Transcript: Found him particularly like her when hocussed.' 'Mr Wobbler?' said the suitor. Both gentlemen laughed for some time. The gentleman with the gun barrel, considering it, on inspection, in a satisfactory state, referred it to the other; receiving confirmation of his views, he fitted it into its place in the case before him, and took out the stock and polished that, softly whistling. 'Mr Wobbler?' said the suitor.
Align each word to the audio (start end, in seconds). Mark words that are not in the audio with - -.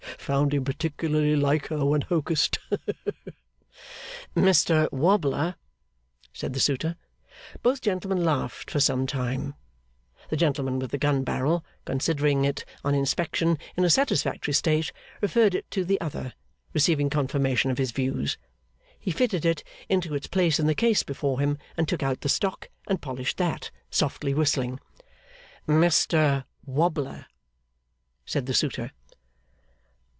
Found 0.17 0.53
him 0.53 0.63
particularly 0.63 1.35
like 1.35 1.67
her 1.67 1.83
when 1.83 2.03
hocussed.' 2.03 2.59
'Mr 4.35 4.87
Wobbler?' 4.93 5.55
said 6.31 6.53
the 6.53 6.59
suitor. 6.59 6.95
Both 7.63 7.81
gentlemen 7.81 8.23
laughed 8.23 8.69
for 8.71 8.79
some 8.79 9.07
time. 9.07 9.55
The 10.29 10.37
gentleman 10.37 10.77
with 10.79 10.91
the 10.91 10.99
gun 10.99 11.23
barrel, 11.23 11.65
considering 11.85 12.45
it, 12.45 12.63
on 12.85 12.93
inspection, 12.95 13.57
in 13.75 13.83
a 13.83 13.89
satisfactory 13.89 14.53
state, 14.53 14.93
referred 15.21 15.53
it 15.55 15.69
to 15.71 15.83
the 15.83 15.99
other; 15.99 16.33
receiving 16.71 17.09
confirmation 17.09 17.69
of 17.71 17.79
his 17.79 17.91
views, 17.91 18.37
he 18.99 19.11
fitted 19.11 19.43
it 19.43 19.63
into 19.89 20.13
its 20.13 20.27
place 20.27 20.59
in 20.59 20.67
the 20.67 20.75
case 20.75 21.01
before 21.03 21.39
him, 21.39 21.57
and 21.75 21.87
took 21.89 22.03
out 22.03 22.21
the 22.21 22.29
stock 22.29 22.69
and 22.87 23.01
polished 23.01 23.37
that, 23.37 23.69
softly 23.89 24.33
whistling. 24.33 24.79
'Mr 25.67 26.45
Wobbler?' 26.65 27.25
said 28.23 28.45
the 28.45 28.53
suitor. 28.53 28.91